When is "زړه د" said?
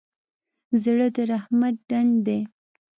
0.83-1.17